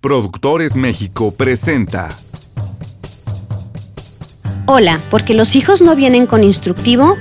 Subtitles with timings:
[0.00, 2.08] Productores México presenta.
[4.66, 7.16] Hola, porque los hijos no vienen con instructivo.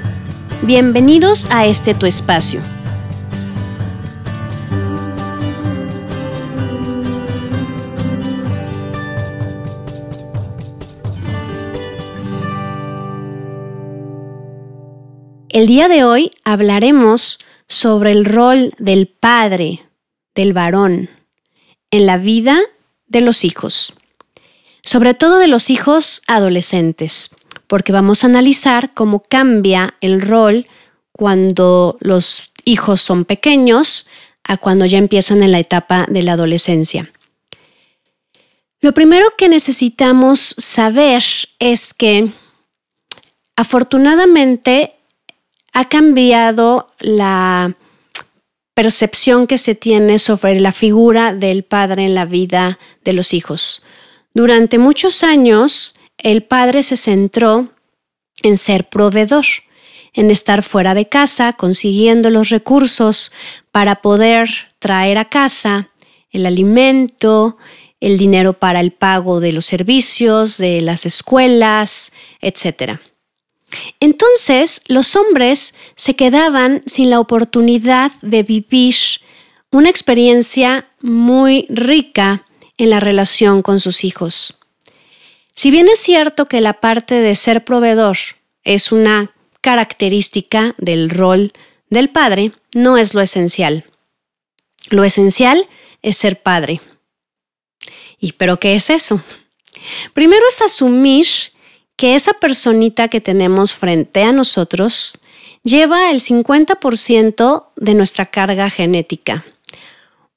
[0.61, 2.61] Bienvenidos a este tu espacio.
[15.49, 19.81] El día de hoy hablaremos sobre el rol del padre,
[20.35, 21.09] del varón,
[21.91, 22.59] en la vida
[23.07, 23.93] de los hijos,
[24.83, 27.29] sobre todo de los hijos adolescentes,
[27.67, 30.67] porque vamos a analizar cómo cambia el rol
[31.11, 34.07] cuando los hijos son pequeños
[34.43, 37.11] a cuando ya empiezan en la etapa de la adolescencia.
[38.79, 41.23] Lo primero que necesitamos saber
[41.59, 42.31] es que
[43.55, 44.93] afortunadamente
[45.73, 47.75] ha cambiado la
[48.77, 53.81] percepción que se tiene sobre la figura del padre en la vida de los hijos.
[54.35, 57.69] Durante muchos años, el padre se centró
[58.43, 59.45] en ser proveedor,
[60.13, 63.31] en estar fuera de casa, consiguiendo los recursos
[63.71, 65.89] para poder traer a casa
[66.29, 67.57] el alimento,
[67.99, 72.99] el dinero para el pago de los servicios, de las escuelas, etc.
[73.99, 78.95] Entonces los hombres se quedaban sin la oportunidad de vivir
[79.71, 82.45] una experiencia muy rica
[82.77, 84.57] en la relación con sus hijos.
[85.55, 88.17] Si bien es cierto que la parte de ser proveedor
[88.63, 91.51] es una característica del rol
[91.89, 93.85] del padre, no es lo esencial.
[94.89, 95.67] Lo esencial
[96.03, 96.79] es ser padre.
[98.19, 99.21] ¿Y pero qué es eso?
[100.13, 101.25] Primero es asumir
[101.97, 105.19] que esa personita que tenemos frente a nosotros
[105.63, 109.45] lleva el 50% de nuestra carga genética.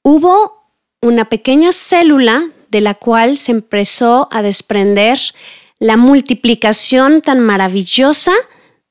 [0.01, 0.65] Hubo
[1.01, 5.19] una pequeña célula de la cual se empezó a desprender
[5.79, 8.33] la multiplicación tan maravillosa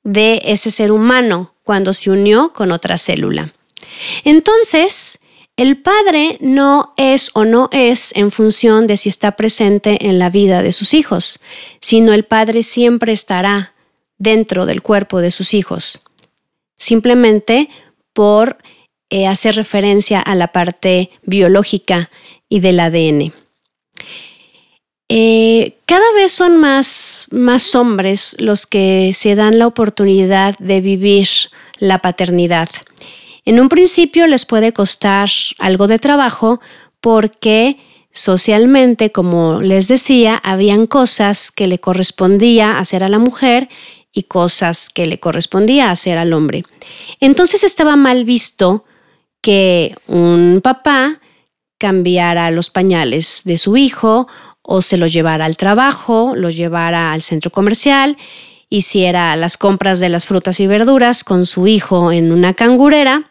[0.02, 3.52] de ese ser humano cuando se unió con otra célula.
[4.24, 5.19] Entonces,
[5.60, 10.30] el padre no es o no es en función de si está presente en la
[10.30, 11.38] vida de sus hijos,
[11.82, 13.74] sino el padre siempre estará
[14.16, 16.00] dentro del cuerpo de sus hijos,
[16.78, 17.68] simplemente
[18.14, 18.56] por
[19.10, 22.10] eh, hacer referencia a la parte biológica
[22.48, 23.34] y del ADN.
[25.10, 31.28] Eh, cada vez son más, más hombres los que se dan la oportunidad de vivir
[31.78, 32.70] la paternidad.
[33.44, 35.28] En un principio les puede costar
[35.58, 36.60] algo de trabajo
[37.00, 37.78] porque
[38.12, 43.68] socialmente, como les decía, habían cosas que le correspondía hacer a la mujer
[44.12, 46.64] y cosas que le correspondía hacer al hombre.
[47.20, 48.84] Entonces estaba mal visto
[49.40, 51.20] que un papá
[51.78, 54.28] cambiara los pañales de su hijo
[54.62, 58.18] o se lo llevara al trabajo, lo llevara al centro comercial,
[58.68, 63.29] hiciera las compras de las frutas y verduras con su hijo en una cangurera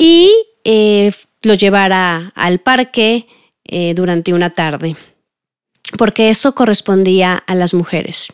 [0.00, 0.32] y
[0.64, 1.12] eh,
[1.42, 3.26] lo llevara al parque
[3.64, 4.96] eh, durante una tarde,
[5.98, 8.32] porque eso correspondía a las mujeres.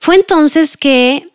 [0.00, 1.28] Fue entonces que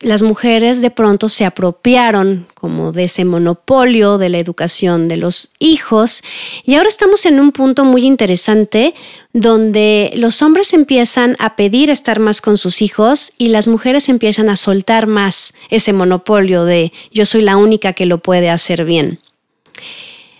[0.00, 5.50] las mujeres de pronto se apropiaron como de ese monopolio de la educación de los
[5.58, 6.22] hijos
[6.64, 8.94] y ahora estamos en un punto muy interesante
[9.32, 14.50] donde los hombres empiezan a pedir estar más con sus hijos y las mujeres empiezan
[14.50, 19.18] a soltar más ese monopolio de yo soy la única que lo puede hacer bien.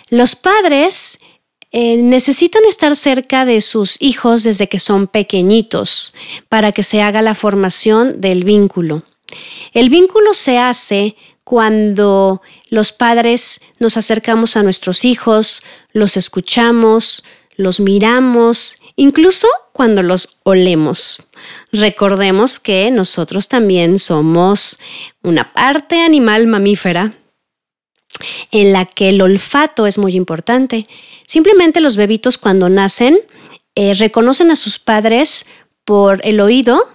[0.08, 1.18] Los padres
[1.72, 6.14] eh, necesitan estar cerca de sus hijos desde que son pequeñitos
[6.48, 9.02] para que se haga la formación del vínculo.
[9.72, 15.62] El vínculo se hace cuando los padres nos acercamos a nuestros hijos,
[15.92, 17.24] los escuchamos,
[17.56, 21.26] los miramos, incluso cuando los olemos.
[21.72, 24.78] Recordemos que nosotros también somos
[25.22, 27.14] una parte animal mamífera
[28.50, 30.86] en la que el olfato es muy importante.
[31.26, 33.18] Simplemente los bebitos cuando nacen
[33.74, 35.46] eh, reconocen a sus padres
[35.84, 36.92] por el oído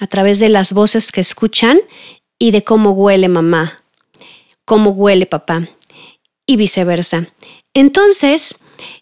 [0.00, 1.80] a través de las voces que escuchan
[2.38, 3.84] y de cómo huele mamá,
[4.64, 5.68] cómo huele papá
[6.46, 7.28] y viceversa.
[7.74, 8.56] Entonces,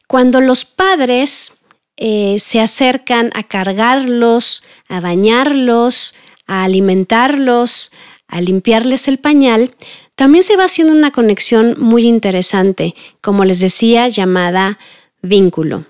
[0.07, 1.55] cuando los padres
[1.97, 6.15] eh, se acercan a cargarlos, a bañarlos,
[6.47, 7.93] a alimentarlos,
[8.29, 9.75] a limpiarles el pañal,
[10.15, 14.79] también se va haciendo una conexión muy interesante, como les decía, llamada
[15.23, 15.87] vínculo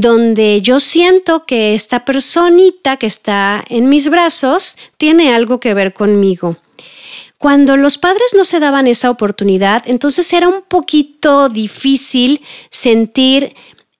[0.00, 5.94] donde yo siento que esta personita que está en mis brazos tiene algo que ver
[5.94, 6.58] conmigo.
[7.38, 13.54] Cuando los padres no se daban esa oportunidad, entonces era un poquito difícil sentir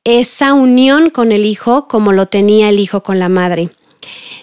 [0.05, 3.71] esa unión con el hijo como lo tenía el hijo con la madre.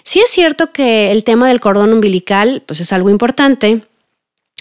[0.02, 3.82] Sí es cierto que el tema del cordón umbilical pues es algo importante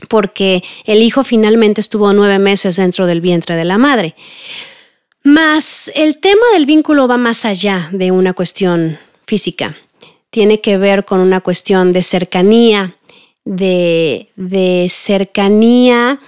[0.09, 4.15] porque el hijo finalmente estuvo nueve meses dentro del vientre de la madre.
[5.23, 9.75] Mas el tema del vínculo va más allá de una cuestión física.
[10.29, 12.93] Tiene que ver con una cuestión de cercanía,
[13.45, 14.29] de,
[14.89, 16.19] cercanía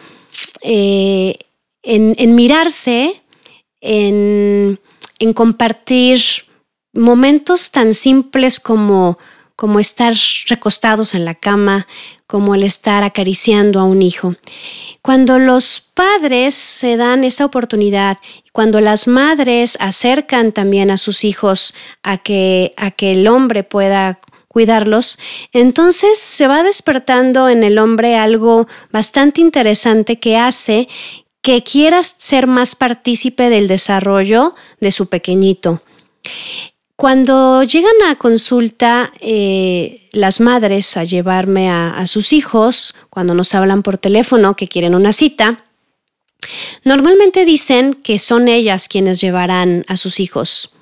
[0.62, 1.38] eh,
[1.84, 3.22] en, mirarse,
[3.82, 4.80] en,
[5.20, 6.22] en compartir
[6.94, 9.20] momentos tan simples como,
[9.58, 10.14] como estar
[10.48, 11.88] recostados en la cama,
[12.36, 14.36] como el estar acariciando a un hijo.
[15.02, 18.18] Cuando los padres se dan esa oportunidad,
[18.52, 21.74] cuando las madres acercan también a sus hijos
[22.04, 25.18] a que, a que el hombre pueda cuidarlos,
[25.54, 30.90] entonces se va despertando en el hombre algo bastante interesante que hace
[31.42, 35.82] que quieras ser más partícipe del desarrollo de su pequeñito.
[37.06, 43.84] Cuando llegan a consulta eh, las madres a llevarme a, sus hijos, cuando nos hablan
[43.84, 45.66] por teléfono que quieren una cita,
[46.84, 50.74] normalmente dicen que son ellas quienes llevarán a sus hijos.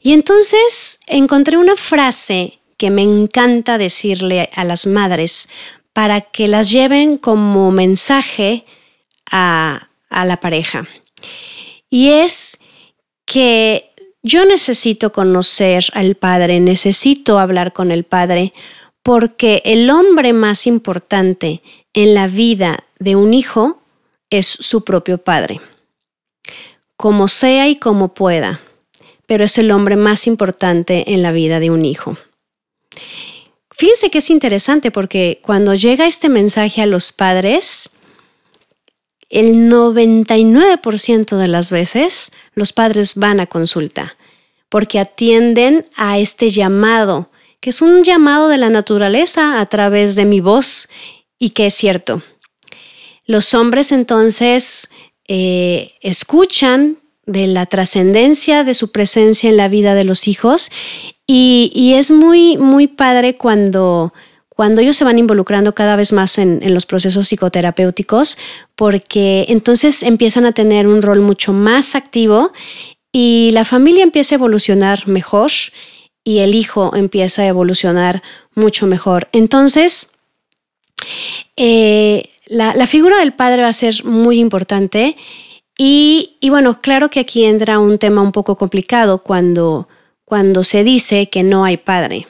[0.00, 5.50] Y entonces encontré una frase que me encanta decirle a las madres
[5.92, 8.64] para que las lleven como mensaje
[9.30, 10.88] a la pareja.
[11.90, 12.56] Y es
[13.26, 13.92] que
[14.26, 18.52] yo necesito conocer al Padre, necesito hablar con el Padre,
[19.04, 21.62] porque el hombre más importante
[21.94, 23.80] en la vida de un hijo
[24.28, 25.60] es su propio Padre.
[26.96, 28.60] Como sea y como pueda,
[29.26, 32.18] pero es el hombre más importante en la vida de un hijo.
[33.70, 37.96] Fíjense que es interesante porque cuando llega este mensaje a los padres,
[39.28, 44.16] el 99% de las veces los padres van a consulta
[44.68, 47.30] porque atienden a este llamado,
[47.60, 50.88] que es un llamado de la naturaleza a través de mi voz
[51.38, 52.22] y que es cierto.
[53.24, 54.88] Los hombres entonces
[55.28, 60.70] eh, escuchan de la trascendencia de su presencia en la vida de los hijos
[61.26, 64.14] y, es muy, muy padre cuando
[64.56, 68.38] cuando ellos se van involucrando cada vez más en, los procesos psicoterapéuticos,
[68.74, 72.52] porque entonces empiezan a tener un rol mucho más activo
[73.12, 75.50] y la familia empieza a evolucionar mejor
[76.24, 78.22] y el hijo empieza a evolucionar
[78.54, 79.28] mucho mejor.
[79.32, 80.12] Entonces,
[81.56, 85.16] eh, la, figura del padre va a ser muy importante
[85.76, 89.86] y, y, bueno, claro que aquí entra un tema un poco complicado cuando,
[90.24, 92.26] cuando se dice que no hay padre.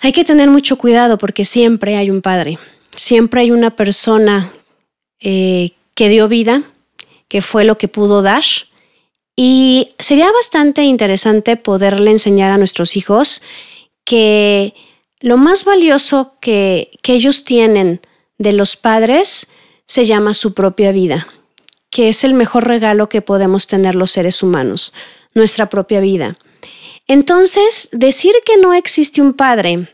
[0.00, 2.58] Hay que tener mucho cuidado porque siempre hay un padre,
[2.94, 4.52] siempre hay una persona
[5.20, 6.62] eh, que dio vida,
[7.26, 8.44] que fue lo que pudo dar.
[9.34, 13.42] Y sería bastante interesante poderle enseñar a nuestros hijos
[14.04, 14.74] que
[15.20, 18.00] lo más valioso que, que ellos tienen
[18.38, 19.50] de los padres
[19.86, 21.26] se llama su propia vida,
[21.90, 24.92] que es el mejor regalo que podemos tener los seres humanos,
[25.34, 26.38] nuestra propia vida.
[27.08, 29.88] Entonces, decir que no existe un padre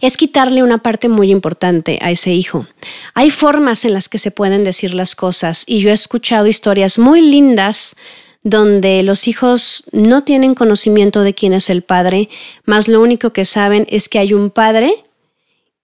[0.00, 2.66] es quitarle una parte muy importante a ese hijo.
[3.14, 6.98] Hay formas en las que se pueden decir las cosas y yo he escuchado historias
[6.98, 7.96] muy lindas
[8.42, 12.30] donde los hijos no tienen conocimiento de quién es el padre,
[12.64, 15.04] más lo único que saben es que hay un padre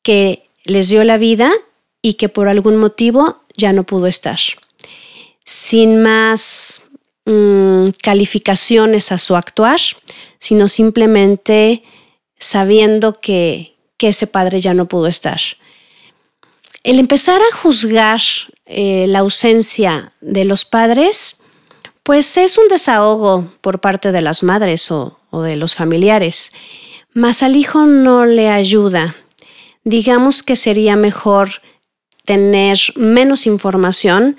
[0.02, 1.52] que les dio la vida
[2.00, 4.38] y que por algún motivo ya no pudo estar.
[5.44, 6.82] Sin más
[7.28, 9.80] Mm, calificaciones a su actuar,
[10.38, 11.82] sino simplemente
[12.38, 15.40] sabiendo que, ese padre ya no pudo estar.
[16.84, 18.20] El empezar a juzgar
[18.66, 21.38] eh, la ausencia de los padres,
[22.04, 26.52] pues es un desahogo por parte de las madres o, o de los familiares,
[27.12, 29.16] mas al hijo no le ayuda.
[29.82, 31.62] Digamos que sería mejor
[32.24, 34.36] tener menos información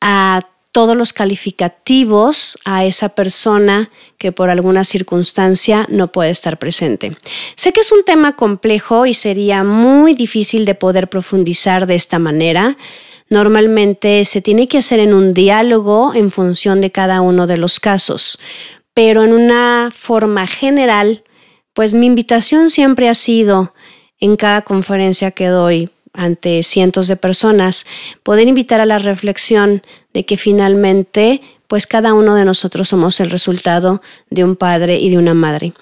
[0.00, 7.16] a todos los calificativos a esa persona que por alguna circunstancia no puede estar presente.
[7.56, 12.18] Sé que es un tema complejo y sería muy difícil de poder profundizar de esta
[12.18, 12.78] manera.
[13.28, 17.78] Normalmente se tiene que hacer en un diálogo en función de cada uno de los
[17.78, 18.38] casos,
[18.94, 21.22] pero en una forma general,
[21.74, 23.74] pues mi invitación siempre ha sido
[24.20, 27.86] en cada conferencia que doy ante cientos de personas,
[28.22, 33.30] poder invitar a la reflexión de que finalmente pues cada uno de nosotros somos el
[33.30, 35.72] resultado de un padre y de una madre.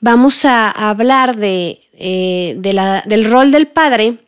[0.00, 4.18] Vamos a hablar de, eh, del rol del padre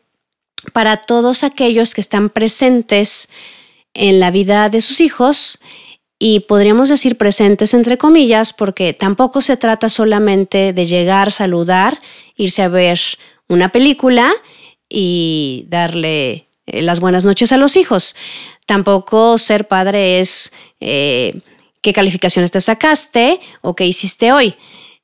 [0.73, 3.29] para todos aquellos que están presentes
[3.95, 5.61] en la vida de sus hijos
[6.19, 12.01] y podríamos decir presentes entre comillas porque tampoco se trata solamente de llegar, saludar,
[12.37, 12.99] irse a ver
[13.49, 14.33] una película
[14.89, 18.15] y darle eh, las buenas noches a los hijos.
[18.67, 21.41] Tampoco ser padre es eh,
[21.81, 24.55] qué calificaciones te sacaste o qué hiciste hoy.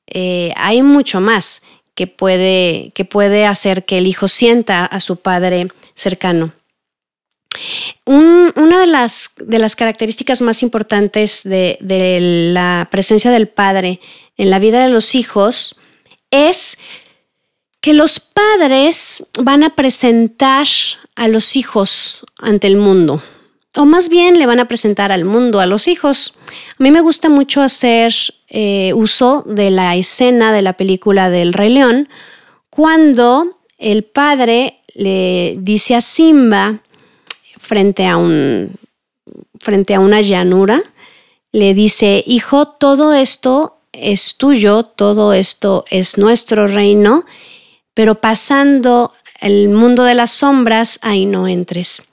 [0.07, 1.61] Eh, hay mucho más
[1.95, 6.53] que puede, que puede hacer que el hijo sienta a su padre cercano.
[8.05, 12.19] una de las, de las, características más importantes de, de,
[12.51, 14.01] la presencia del padre
[14.35, 15.77] en la vida de los hijos
[16.31, 16.77] es
[17.85, 20.65] que los padres van a presentar
[21.15, 23.21] a los hijos ante el mundo,
[23.77, 26.33] o más bien le van a presentar al mundo a los hijos.
[26.79, 28.11] A mí me gusta mucho hacer
[28.47, 32.09] eh, uso de la escena de la película del Rey León,
[32.71, 36.79] cuando el padre le dice a Simba
[37.59, 38.71] frente a, un,
[39.59, 40.81] frente a una llanura,
[41.51, 47.25] le dice, hijo, todo esto es tuyo, todo esto es nuestro reino,
[47.95, 52.03] pero pasando el mundo de las sombras, ahí no entres.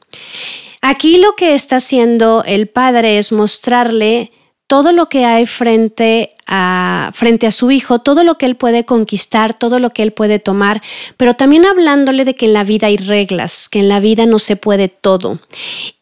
[0.81, 4.33] Aquí lo que está haciendo el padre es mostrarle
[4.67, 8.85] todo lo que hay frente a, frente a su hijo, todo lo que él puede
[8.85, 10.83] conquistar, todo lo que él puede tomar,
[11.17, 14.39] pero también hablándole de que en la vida hay reglas, que en la vida no
[14.39, 15.41] se puede todo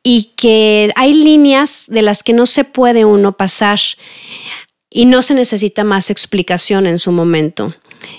[0.03, 3.81] y que hay líneas de las que no se puede uno pasar
[4.89, 7.75] y no se necesita más explicación en su momento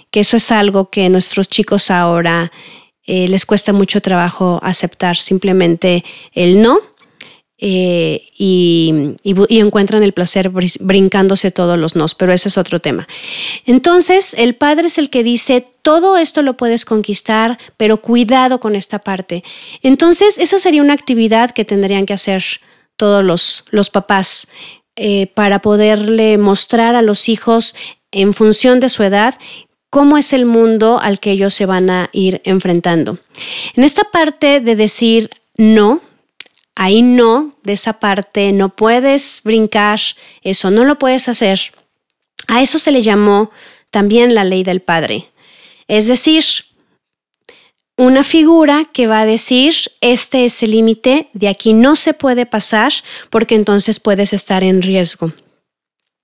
[0.09, 2.51] que eso es algo que nuestros chicos ahora
[3.05, 6.79] eh, les cuesta mucho trabajo aceptar, simplemente el no.
[7.63, 8.91] Eh, y,
[9.23, 13.07] encuentran el placer brincándose todos los nos, pero ese es otro tema.
[13.67, 18.75] Entonces, el padre es el que dice, todo esto lo puedes conquistar, pero cuidado con
[18.75, 19.43] esta parte.
[19.83, 22.43] Entonces, esa sería una actividad que tendrían que hacer
[22.97, 24.47] todos los, los papás
[24.95, 27.75] eh, para poderle mostrar a los hijos
[28.11, 29.35] en función de su edad
[29.91, 33.19] cómo es el mundo al que ellos se van a ir enfrentando.
[33.75, 36.01] En esta parte de decir no,
[36.75, 39.99] ahí no, de esa parte no puedes brincar,
[40.41, 41.59] eso no lo puedes hacer.
[42.47, 43.51] A eso se le llamó
[43.91, 45.29] también la ley del Padre.
[45.87, 46.43] Es decir,
[47.97, 52.45] una figura que va a decir, este es el límite, de aquí no se puede
[52.45, 52.93] pasar
[53.29, 55.33] porque entonces puedes estar en riesgo.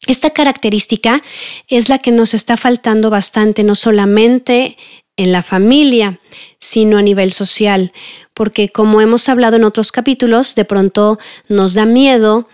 [0.05, 1.23] Esta característica
[1.67, 4.77] es la que nos está faltando bastante, no solamente
[5.17, 6.19] en la familia,
[6.59, 7.91] sino a nivel social,
[8.35, 11.17] porque como hemos hablado en otros capítulos, de pronto
[11.49, 12.47] nos da miedo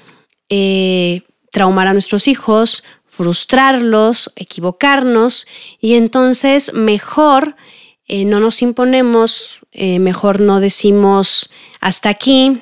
[0.48, 5.46] eh, traumar a nuestros hijos, frustrarlos, equivocarnos,
[5.80, 7.58] y entonces mejor
[8.08, 11.50] eh, no nos imponemos, eh, mejor no decimos
[11.82, 12.62] hasta aquí,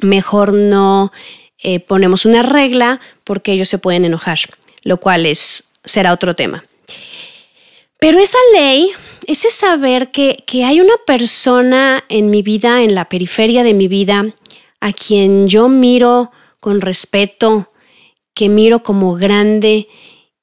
[0.00, 1.12] mejor no
[1.62, 4.38] eh, ponemos una regla porque ellos se pueden enojar,
[4.82, 6.64] lo cual es, será otro tema.
[7.98, 8.90] Pero esa ley,
[9.26, 13.86] ese saber que, que hay una persona en mi vida, en la periferia de mi
[13.86, 14.34] vida,
[14.80, 17.70] a quien yo miro con respeto,
[18.34, 19.88] que miro como grande,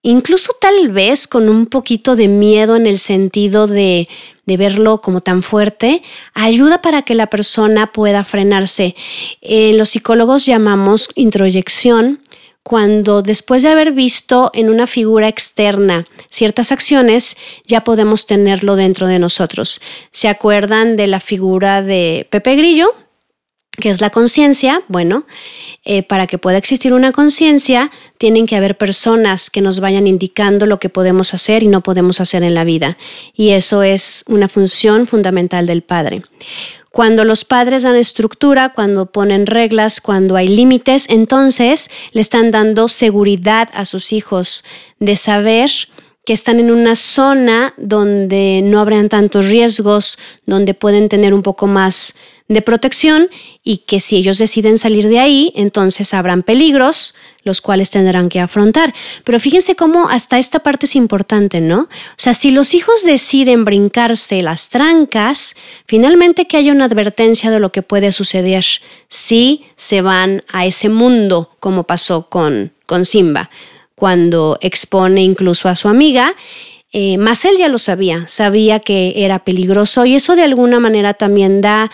[0.02, 4.08] incluso tal vez con un poquito de miedo en el sentido de
[4.50, 6.02] de verlo como tan fuerte,
[6.34, 8.96] ayuda para que la persona pueda frenarse.
[9.42, 12.20] Los psicólogos llamamos introyección
[12.64, 17.38] cuando después de haber visto en una figura externa ciertas acciones,
[17.68, 19.82] ya podemos tenerlo dentro de nosotros.
[20.12, 22.94] ¿Se acuerdan de la figura de Pepe Grillo?
[23.80, 25.26] Que es la conciencia, bueno,
[25.86, 30.66] eh, para que pueda existir una conciencia, tienen que haber personas que nos vayan indicando
[30.66, 32.98] lo que podemos hacer y no podemos hacer en la vida.
[33.34, 36.22] Y eso es una función fundamental del padre.
[36.92, 42.88] Cuando los padres dan estructura, cuando ponen reglas, cuando hay límites, entonces le están dando
[42.88, 44.64] seguridad a sus hijos
[45.00, 45.70] de saber
[46.26, 51.68] que están en una zona donde no habrán tantos riesgos, donde pueden tener un poco
[51.68, 52.14] más
[52.50, 53.30] de protección
[53.64, 58.42] y que si ellos deciden salir de ahí, entonces habrán peligros, los cuales tendrán que
[58.42, 58.94] afrontar.
[59.24, 61.84] Pero fíjense cómo hasta esta parte es importante, ¿no?
[61.84, 67.60] O sea, si los hijos deciden brincarse las trancas, finalmente que haya una advertencia de
[67.60, 68.66] lo que puede suceder
[69.08, 73.50] si se van a ese mundo, como pasó con, con Simba
[74.00, 76.34] cuando expone incluso a su amiga.
[76.92, 81.14] Eh, más él ya lo sabía, sabía que era peligroso y eso de alguna manera
[81.14, 81.92] también da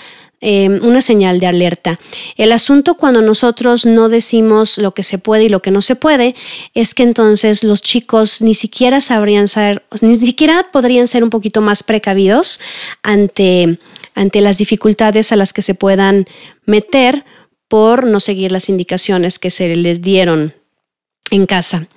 [0.47, 1.99] eh, una señal de alerta.
[2.37, 5.95] El asunto cuando nosotros no decimos lo que se puede y lo que no se
[5.95, 6.35] puede
[6.75, 11.61] es que entonces los chicos ni siquiera sabrían ser, ni siquiera podrían ser un poquito
[11.61, 12.59] más precavidos
[13.01, 13.79] ante,
[14.13, 16.27] ante las dificultades a las que se puedan
[16.67, 17.25] meter
[17.67, 20.53] por no seguir las indicaciones que se les dieron
[21.31, 21.87] en casa.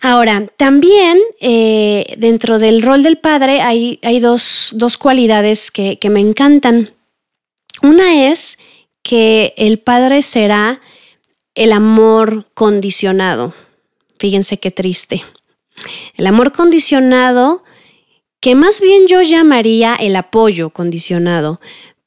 [0.00, 6.20] Ahora, también eh, dentro del rol del padre hay, hay dos, cualidades que, que me
[6.20, 6.92] encantan.
[7.82, 8.58] Una es
[9.02, 10.80] que el padre será
[11.54, 13.54] el amor condicionado.
[14.18, 15.22] Fíjense qué triste.
[16.14, 17.64] El amor condicionado,
[18.40, 21.60] que más bien yo llamaría el apoyo condicionado,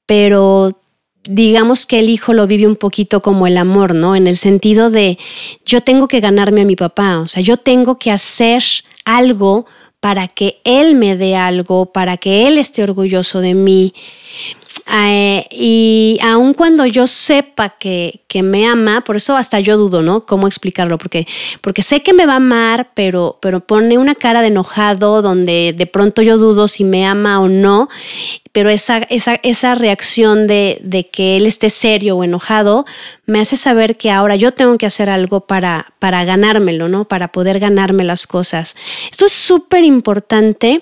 [0.05, 0.81] pero
[1.27, 4.15] digamos que el hijo lo vive un poquito como el amor, ¿no?
[4.15, 5.17] En el sentido de
[5.65, 8.63] yo tengo que ganarme a mi papá, o sea, yo tengo que hacer
[9.05, 9.65] algo
[9.99, 13.93] para que él me dé algo, para que él esté orgulloso de mí.
[14.93, 20.01] Eh, y aun cuando yo sepa que, que, me ama, por eso hasta yo dudo,
[20.01, 20.25] ¿no?
[20.25, 20.97] ¿Cómo explicarlo?
[20.97, 21.27] Porque,
[21.61, 25.73] porque sé que me va a amar, pero, pero pone una cara de enojado donde
[25.75, 27.89] de pronto yo dudo si me ama o no
[28.55, 32.85] pero esa, esa, esa reacción de, de, que él esté serio o enojado
[33.25, 37.05] me hace saber que ahora yo tengo que hacer algo para, para ganármelo, ¿no?
[37.05, 38.77] Para poder ganarme las cosas.
[39.11, 40.81] Esto es súper importante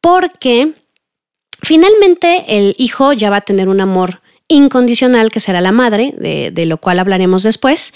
[0.00, 0.72] porque
[1.62, 6.66] finalmente el hijo ya va a tener un amor incondicional que será la madre, de,
[6.66, 7.94] lo cual hablaremos después.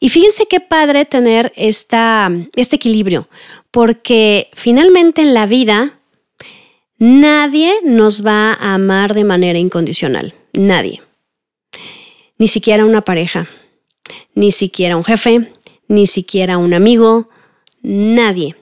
[0.00, 3.28] Y fíjense qué padre tener esta, este equilibrio,
[3.70, 6.00] porque finalmente en la vida
[7.00, 10.34] Nadie nos va a amar de manera incondicional.
[10.52, 11.00] Nadie.
[12.36, 13.48] Ni siquiera una pareja,
[14.34, 15.50] ni siquiera un jefe,
[15.88, 17.30] ni siquiera un amigo,
[17.80, 18.54] nadie.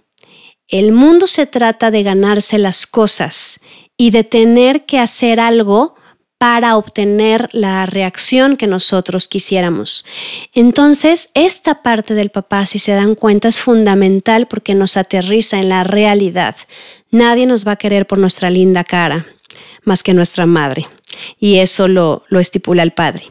[0.69, 3.59] El mundo se trata de ganarse las cosas
[3.99, 5.97] y de tener que hacer algo
[6.39, 10.07] para obtener la reacción que nosotros quisiéramos.
[10.55, 15.69] Entonces, esta parte del papá, si se dan cuenta, es fundamental porque nos aterriza en
[15.69, 16.55] la realidad.
[17.11, 19.27] Nadie nos va a querer por nuestra linda cara,
[19.83, 20.87] más que nuestra madre.
[21.41, 23.25] Y eso lo, estipula el padre.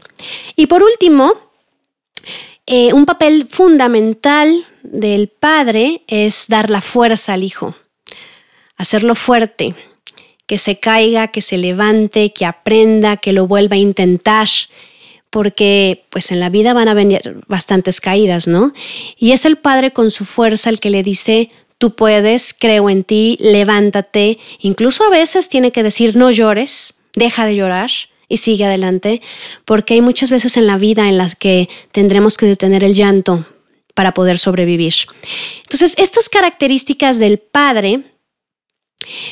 [0.54, 1.32] Y por último,
[2.66, 7.74] eh, un papel fundamental del padre es dar la fuerza al hijo,
[8.76, 9.74] hacerlo fuerte,
[10.48, 14.48] que se caiga, que se levante, que aprenda, que lo vuelva a intentar,
[15.28, 18.72] porque pues en la vida van a venir bastantes caídas, ¿no?
[19.18, 23.04] Y es el padre con su fuerza el que le dice, tú puedes, creo en
[23.04, 27.90] ti, levántate, incluso a veces tiene que decir, no llores, deja de llorar
[28.26, 29.20] y sigue adelante,
[29.66, 33.46] porque hay muchas veces en la vida en las que tendremos que detener el llanto
[33.92, 34.94] para poder sobrevivir.
[35.64, 38.04] Entonces, estas características del padre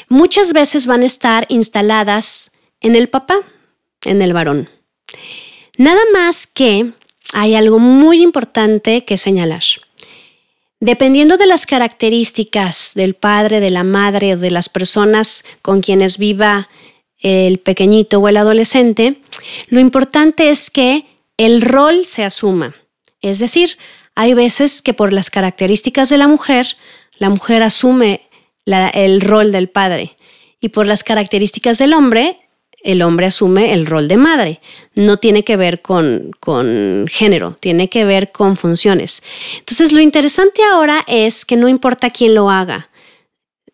[0.08, 3.36] muchas veces van a estar instaladas en el papá,
[4.02, 4.70] en el varón.
[5.78, 6.92] Nada más que
[7.32, 9.62] hay algo muy importante que señalar.
[10.80, 16.18] Dependiendo de las características del padre, de la madre o de las personas con quienes
[16.18, 16.68] viva
[17.18, 19.20] el pequeñito o el adolescente,
[19.68, 21.06] lo importante es que
[21.38, 22.74] el rol se asuma.
[23.22, 23.78] Es decir,
[24.14, 26.76] hay veces que por las características de la mujer,
[27.18, 28.25] la mujer asume
[28.66, 30.12] el rol del padre.
[30.60, 32.40] Y por las características del hombre,
[32.82, 34.60] el hombre asume el rol de madre.
[34.94, 39.22] No tiene que ver con, con, género, tiene que ver con funciones.
[39.58, 42.90] Entonces, lo interesante ahora es que no importa quién lo haga,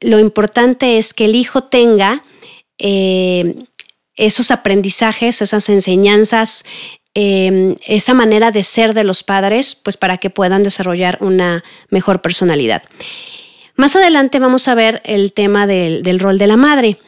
[0.03, 2.25] lo importante es que el hijo tenga
[2.79, 3.55] eh,
[4.17, 6.65] esos aprendizajes, esas enseñanzas,
[7.15, 12.21] eh, esa manera de ser de los padres, pues para que puedan desarrollar una mejor
[12.21, 12.83] personalidad.
[13.83, 16.99] Más adelante vamos a ver el tema del, rol de la madre.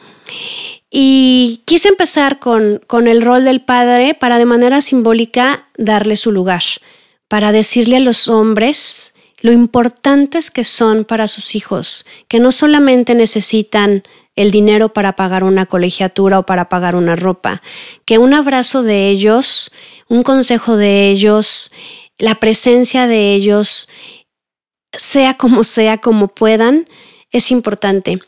[0.91, 6.63] Y quise empezar con, el rol del padre para de manera simbólica darle su lugar,
[7.29, 13.15] para decirle a los hombres lo importantes que son para sus hijos, que no solamente
[13.15, 14.03] necesitan
[14.35, 17.61] el dinero para pagar una colegiatura o para pagar una ropa,
[18.03, 19.71] que un abrazo de ellos,
[20.09, 21.71] un consejo de ellos,
[22.17, 23.87] la presencia de ellos
[24.97, 26.87] sea como sea, como puedan,
[27.31, 28.19] es importante.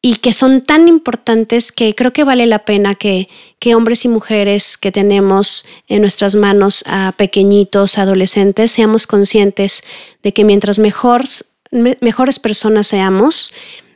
[0.00, 4.08] Y que son tan importantes que creo que vale la pena que, que hombres y
[4.08, 9.82] mujeres que tenemos en nuestras manos a pequeñitos, adolescentes, seamos conscientes
[10.22, 11.24] de que mientras mejor,
[11.70, 13.52] mejores personas seamos,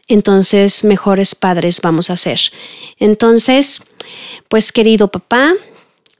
[0.09, 2.41] entonces mejores padres vamos a ser.
[2.99, 3.83] Entonces,
[4.49, 5.53] pues querido papá,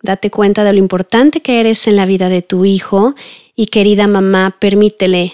[0.03, 3.15] date cuenta de lo importante que eres en la vida de tu hijo
[3.57, 5.33] y querida mamá, permítele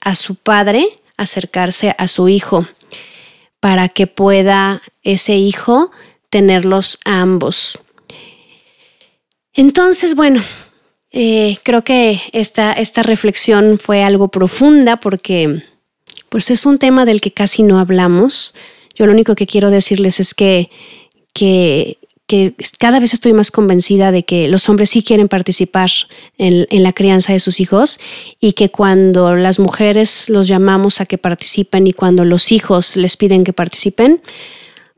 [0.00, 2.66] a su padre acercarse a su hijo
[3.60, 5.90] para que pueda ese hijo
[6.30, 7.78] tenerlos a ambos.
[9.52, 10.44] Entonces, bueno,
[11.10, 15.64] eh, creo que esta, esta reflexión fue algo profunda porque
[16.28, 18.54] pues es un tema del que casi no hablamos.
[18.94, 20.70] Yo lo único que quiero decirles es que,
[21.32, 21.97] que,
[22.28, 25.88] que cada vez estoy más convencida de que los hombres sí quieren participar
[26.36, 27.98] en, la crianza de sus hijos
[28.38, 33.16] y que cuando las mujeres los llamamos a que participen y cuando los hijos les
[33.16, 34.20] piden que participen,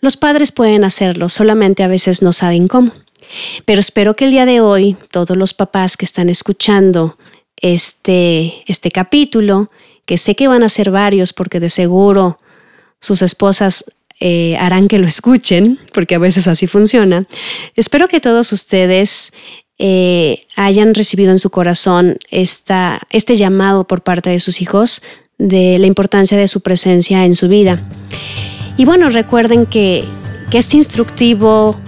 [0.01, 2.93] los padres pueden hacerlo, solamente a veces no saben cómo.
[3.65, 7.17] Pero espero que el día de hoy todos los papás que están escuchando
[7.55, 9.71] este, este capítulo,
[10.05, 12.41] que sé que van a ser varios porque de seguro
[13.01, 13.85] sus esposas
[14.21, 17.27] eh, harán que lo escuchen, porque a veces así funciona.
[17.75, 19.33] Espero que todos ustedes
[19.79, 25.01] eh, hayan recibido en su corazón esta, este llamado por parte de sus hijos
[25.39, 27.83] de la importancia de su presencia en su vida.
[28.77, 30.05] Y bueno, recuerden que,
[30.51, 31.81] que este instructivo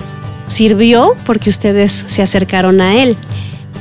[0.47, 3.15] sirvió porque ustedes se acercaron a él,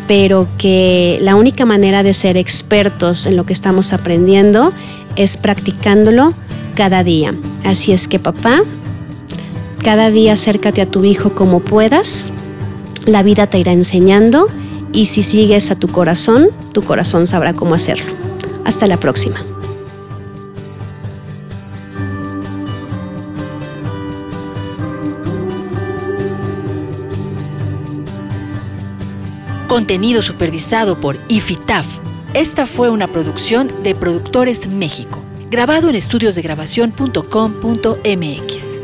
[0.10, 4.74] pero que la única manera de ser expertos en lo que estamos aprendiendo
[5.16, 6.34] es practicándolo
[6.72, 7.36] cada día.
[7.64, 8.62] Así es que papá,
[9.84, 12.32] cada día acércate a tu hijo como puedas.
[13.06, 14.48] La vida te irá enseñando
[14.94, 18.14] y si sigues a tu corazón, tu corazón sabrá cómo hacerlo.
[18.66, 19.42] Hasta la próxima.
[29.68, 31.88] Contenido supervisado por IFITAF.
[32.34, 38.81] Esta fue una producción de Productores México grabado en estudiosdegrabación.com.mx.